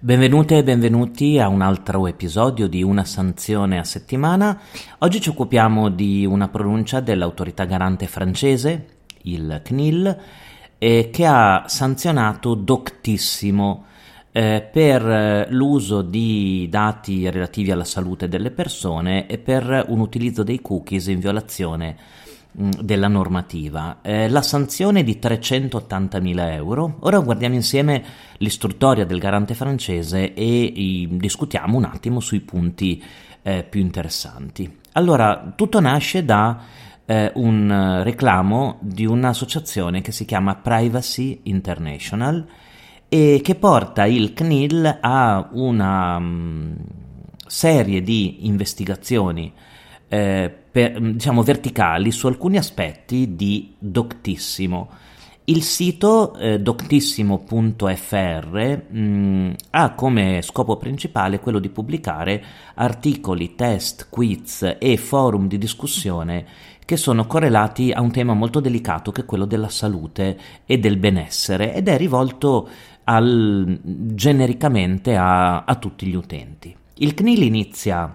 [0.00, 4.58] Benvenute e benvenuti a un altro episodio di Una sanzione a settimana.
[5.00, 8.86] Oggi ci occupiamo di una pronuncia dell'autorità garante francese,
[9.24, 10.18] il CNIL,
[10.78, 13.84] eh, che ha sanzionato doctissimo
[14.32, 20.42] eh, per eh, l'uso di dati relativi alla salute delle persone e per un utilizzo
[20.42, 21.96] dei cookies in violazione
[22.58, 23.98] della normativa.
[24.02, 26.96] Eh, la sanzione è di 380.000 euro.
[27.00, 28.02] Ora guardiamo insieme
[28.38, 33.02] l'istruttoria del garante francese e i, discutiamo un attimo sui punti
[33.42, 34.78] eh, più interessanti.
[34.92, 36.60] Allora, tutto nasce da
[37.06, 42.44] eh, un reclamo di un'associazione che si chiama Privacy International
[43.08, 46.76] e che porta il CNIL a una um,
[47.46, 49.52] serie di investigazioni
[50.08, 54.88] eh, per, diciamo verticali su alcuni aspetti di Doctissimo.
[55.44, 64.08] Il sito eh, doctissimo.fr mh, mm, ha come scopo principale quello di pubblicare articoli, test,
[64.10, 66.44] quiz e forum di discussione
[66.84, 70.98] che sono correlati a un tema molto delicato che è quello della salute e del
[70.98, 72.68] benessere ed è rivolto
[73.04, 76.76] al, genericamente a, a tutti gli utenti.
[76.96, 78.14] Il CNIL inizia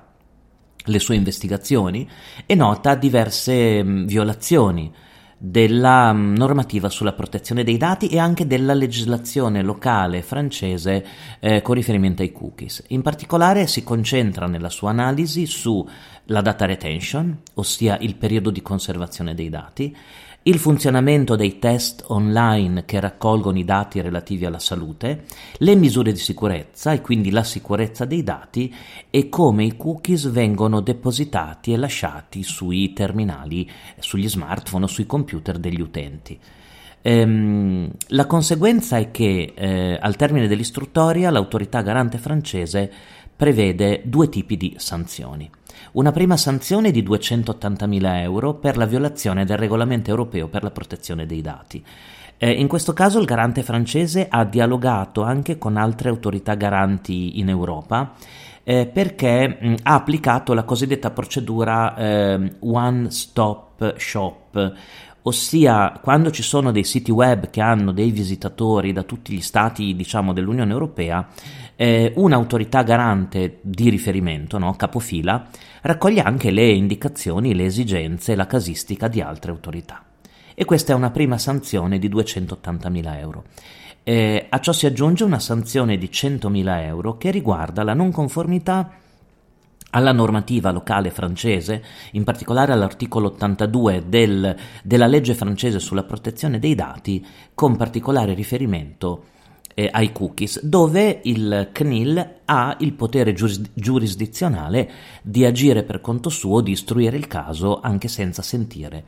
[0.86, 2.08] le sue investigazioni
[2.46, 4.92] e nota diverse mh, violazioni
[5.38, 11.06] della mh, normativa sulla protezione dei dati e anche della legislazione locale francese
[11.40, 12.84] eh, con riferimento ai cookies.
[12.88, 19.34] In particolare si concentra nella sua analisi sulla data retention, ossia il periodo di conservazione
[19.34, 19.94] dei dati,
[20.44, 25.24] il funzionamento dei test online che raccolgono i dati relativi alla salute,
[25.60, 28.74] le misure di sicurezza e quindi la sicurezza dei dati
[29.10, 33.70] e come i cookies vengono depositati e lasciati sui terminali,
[34.00, 36.38] sugli smartphone o sui computer degli utenti.
[37.06, 42.92] Ehm, la conseguenza è che eh, al termine dell'istruttoria l'autorità garante francese
[43.36, 45.50] prevede due tipi di sanzioni.
[45.94, 51.26] Una prima sanzione di 280.000 euro per la violazione del regolamento europeo per la protezione
[51.26, 51.84] dei dati.
[52.38, 57.50] Eh, in questo caso il garante francese ha dialogato anche con altre autorità garanti in
[57.50, 58.14] Europa
[58.64, 64.74] eh, perché mh, ha applicato la cosiddetta procedura eh, One Stop Shop,
[65.24, 69.96] ossia quando ci sono dei siti web che hanno dei visitatori da tutti gli stati
[69.96, 71.28] diciamo, dell'Unione Europea,
[71.84, 75.50] eh, un'autorità garante di riferimento, no, capofila,
[75.82, 80.02] raccoglie anche le indicazioni, le esigenze, la casistica di altre autorità.
[80.56, 83.44] E questa è una prima sanzione di 280.000 euro.
[84.04, 89.00] Eh, a ciò si aggiunge una sanzione di 100.000 euro che riguarda la non conformità
[89.90, 96.76] alla normativa locale francese, in particolare all'articolo 82 del, della legge francese sulla protezione dei
[96.76, 99.32] dati, con particolare riferimento
[99.74, 104.92] eh, ai cookies, dove il CNIL ha il potere giuris- giurisdizionale
[105.22, 109.06] di agire per conto suo, di istruire il caso anche senza sentire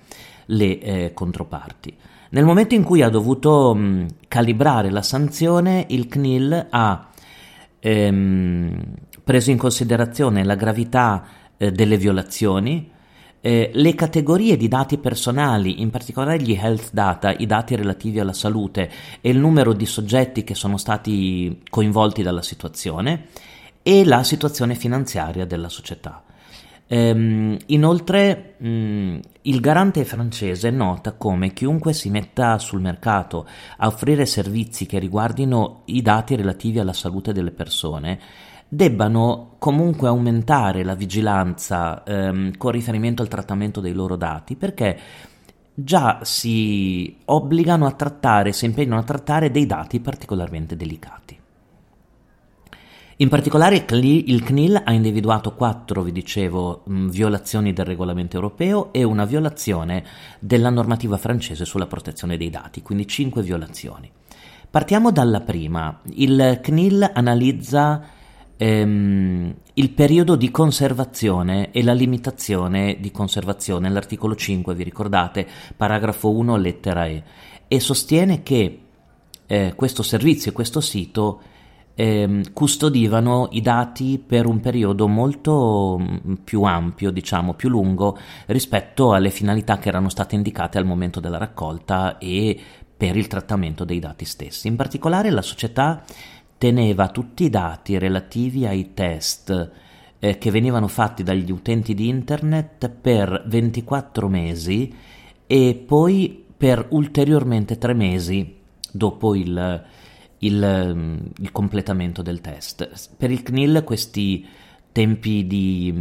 [0.48, 1.96] le eh, controparti.
[2.30, 7.10] Nel momento in cui ha dovuto mh, calibrare la sanzione, il CNIL ha
[7.80, 8.84] ehm,
[9.24, 11.26] preso in considerazione la gravità
[11.58, 12.92] eh, delle violazioni,
[13.46, 18.34] eh, le categorie di dati personali, in particolare gli health data, i dati relativi alla
[18.34, 18.90] salute
[19.22, 23.28] e il numero di soggetti che sono stati coinvolti dalla situazione
[23.84, 26.24] e la situazione finanziaria della società.
[26.88, 33.46] Ehm, inoltre, mh, mm, il garante francese nota come chiunque si metta sul mercato
[33.78, 38.20] a offrire servizi che riguardino i dati relativi alla salute delle persone
[38.76, 45.00] debbano comunque aumentare la vigilanza ehm, con riferimento al trattamento dei loro dati perché
[45.74, 51.40] già si obbligano a trattare, si impegnano a trattare dei dati particolarmente delicati.
[53.20, 59.24] In particolare il CNIL ha individuato quattro, vi dicevo, violazioni del regolamento europeo e una
[59.24, 60.04] violazione
[60.40, 64.12] della normativa francese sulla protezione dei dati, quindi cinque violazioni.
[64.70, 66.02] Partiamo dalla prima.
[66.16, 68.04] Il CNIL analizza
[68.58, 76.32] ehm, il periodo di conservazione e la limitazione di conservazione, l'articolo 5, vi ricordate, paragrafo
[76.32, 77.24] 1, lettera E,
[77.68, 78.80] e sostiene che
[79.48, 81.42] eh, questo servizio e questo sito
[81.96, 88.18] eh, custodivano i dati per un periodo molto mm, più ampio, diciamo più lungo,
[88.48, 92.60] rispetto alle finalità che erano state indicate al momento della raccolta e
[92.98, 94.68] per il trattamento dei dati stessi.
[94.68, 96.04] In particolare la società
[96.58, 99.72] teneva tutti i dati relativi ai test
[100.20, 104.94] eh, che venivano fatti dagli utenti di internet per 24 mesi
[105.46, 108.56] e poi per ulteriormente 3 mesi
[108.92, 109.84] dopo il,
[110.40, 113.16] il, il, completamento del test.
[113.18, 114.48] Per il CNIL questi
[114.92, 115.94] tempi di,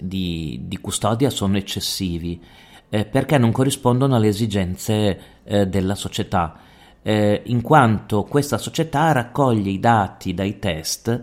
[0.00, 2.42] di, di custodia sono eccessivi
[2.88, 6.58] eh, perché non corrispondono alle esigenze eh, della società,
[7.06, 11.22] eh, in quanto questa società raccoglie i dati dai test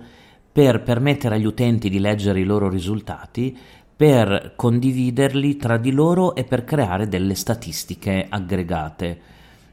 [0.49, 3.57] per permettere agli utenti di leggere i loro risultati,
[3.93, 9.19] per condividerli tra di loro e per creare delle statistiche aggregate.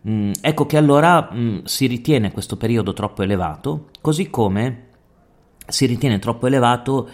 [0.09, 4.87] Mm, ecco che allora mm, si ritiene questo periodo troppo elevato, così come
[5.65, 7.09] si ritiene troppo, elevato,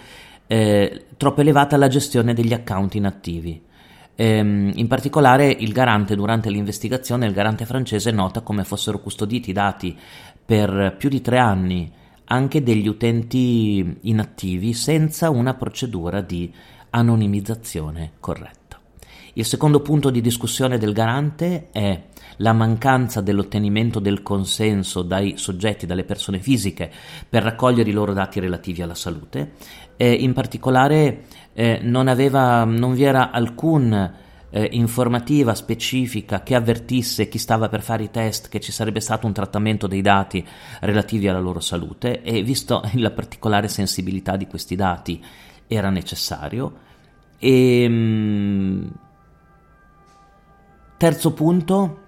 [0.46, 3.62] eh, troppo elevata la gestione degli account inattivi.
[4.16, 9.52] Ehm, in particolare il garante durante l'investigazione, il garante francese nota come fossero custoditi i
[9.52, 9.96] dati
[10.44, 11.92] per più di tre anni
[12.28, 16.52] anche degli utenti inattivi senza una procedura di
[16.90, 18.65] anonimizzazione corretta.
[19.38, 22.04] Il secondo punto di discussione del garante è
[22.38, 26.90] la mancanza dell'ottenimento del consenso dai soggetti, dalle persone fisiche,
[27.28, 29.52] per raccogliere i loro dati relativi alla salute.
[29.98, 33.92] Eh, in particolare eh, non, aveva, non vi era alcun
[34.48, 39.26] eh, informativa specifica che avvertisse chi stava per fare i test che ci sarebbe stato
[39.26, 40.42] un trattamento dei dati
[40.80, 45.22] relativi alla loro salute e visto la particolare sensibilità di questi dati
[45.66, 46.84] era necessario.
[47.38, 48.55] E, ehm,
[50.96, 51.98] terzo punto,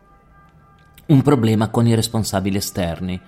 [1.07, 3.21] un problema con i responsabili esterni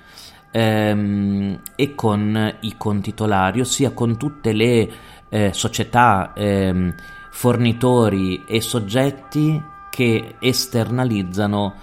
[0.50, 4.90] ehm, e con i contitolari, ossia con tutte le
[5.28, 6.94] eh, società, ehm,
[7.30, 11.74] fornitori e soggetti che esternalizzano,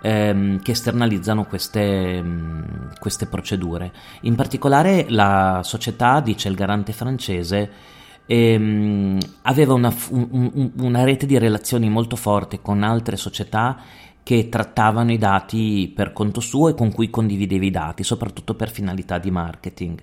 [0.00, 2.62] ehm, che esternalizzano queste, mh, mm,
[2.98, 3.92] queste procedure.
[4.22, 7.70] In particolare la società, dice il garante francese,
[8.26, 13.78] ehm, aveva una, un, una, rete di relazioni molto forte con altre società
[14.22, 18.70] che trattavano i dati per conto suo e con cui condivideva i dati, soprattutto per
[18.70, 20.00] finalità di marketing.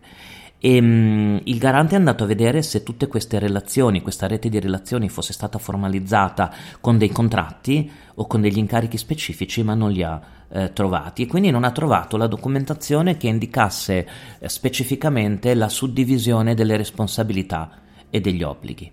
[0.64, 4.60] E um, il garante è andato a vedere se tutte queste relazioni, questa rete di
[4.60, 10.04] relazioni fosse stata formalizzata con dei contratti o con degli incarichi specifici, ma non li
[10.04, 14.08] ha eh, trovati e quindi non ha trovato la documentazione che indicasse
[14.38, 17.82] eh, specificamente la suddivisione delle responsabilità
[18.12, 18.92] e degli obblighi.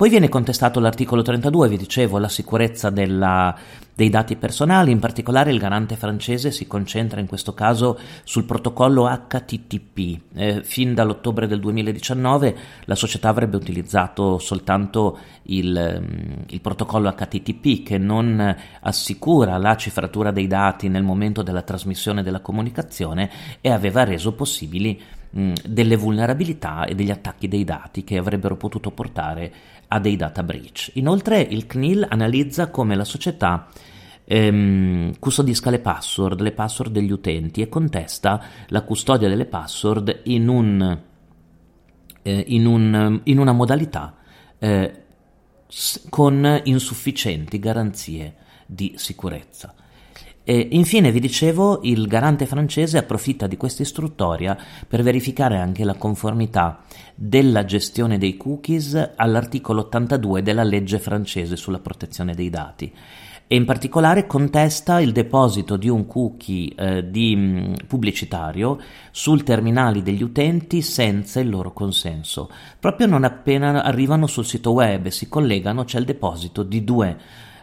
[0.00, 3.54] Poi viene contestato l'articolo 32, vi dicevo, la sicurezza della,
[3.94, 9.04] dei dati personali, in particolare il garante francese si concentra in questo caso sul protocollo
[9.04, 10.20] HTTP.
[10.32, 17.82] Eh, fin dall'ottobre del 2019 la società avrebbe utilizzato soltanto il, mm, il protocollo HTTP
[17.82, 23.30] che non assicura la cifratura dei dati nel momento della trasmissione della comunicazione
[23.60, 24.98] e aveva reso possibili
[25.30, 29.52] mh, delle vulnerabilità e degli attacchi dei dati che avrebbero potuto portare
[29.88, 30.90] a dei data breach.
[30.94, 33.68] Inoltre il CNIL analizza come la società
[34.24, 40.48] ehm, custodisca le password, le password degli utenti e contesta la custodia delle password in,
[40.48, 41.00] un,
[42.22, 44.16] eh, in, un, in una modalità
[44.58, 45.04] eh,
[46.08, 48.36] con insufficienti garanzie
[48.66, 49.74] di sicurezza.
[50.50, 54.58] E infine, vi dicevo, il garante francese approfitta di questa istruttoria
[54.88, 56.82] per verificare anche la conformità
[57.14, 62.92] della gestione dei cookies all'articolo 82 della legge francese sulla protezione dei dati
[63.46, 68.80] e in particolare contesta il deposito di un cookie eh, di, mm, pubblicitario
[69.12, 72.50] sul terminali degli utenti senza il loro consenso.
[72.80, 77.18] Proprio non appena arrivano sul sito web e si collegano c'è il deposito di due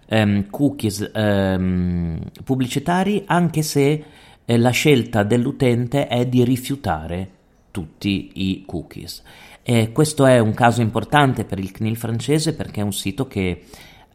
[0.10, 4.04] um, cookies um, pubblicitari anche se
[4.46, 7.30] eh, la scelta dell'utente è di rifiutare
[7.72, 9.22] tutti i cookies.
[9.62, 13.66] E questo è un caso importante per il CNIL francese perché è un sito che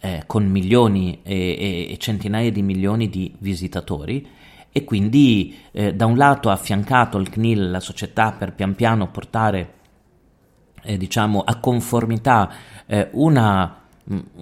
[0.00, 4.26] eh, con milioni e, e, centinaia di milioni di visitatori
[4.72, 9.10] e quindi eh, da un lato ha affiancato il CNIL, la società, per pian piano
[9.10, 9.74] portare
[10.82, 12.50] eh, diciamo a conformità
[12.86, 13.81] eh, una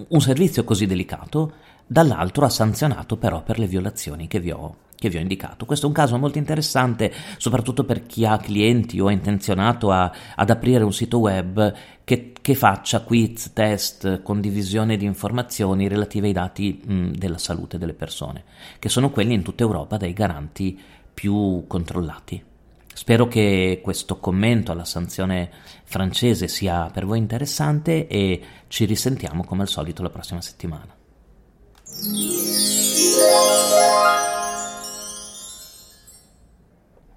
[0.07, 1.53] un servizio così delicato,
[1.85, 5.65] dall'altro ha sanzionato però per le violazioni che vi ho che vi ho indicato.
[5.65, 10.11] Questo è un caso molto interessante, soprattutto per chi ha clienti o è intenzionato a,
[10.35, 11.73] ad aprire un sito web
[12.03, 17.95] che, che, faccia quiz, test, condivisione di informazioni relative ai dati mh, della salute delle
[17.95, 18.43] persone,
[18.77, 20.79] che sono quelli in tutta Europa dai garanti
[21.11, 22.49] più controllati.
[22.93, 25.49] Spero che questo commento alla sanzione
[25.83, 30.95] francese sia per voi interessante e ci risentiamo come al solito la prossima settimana.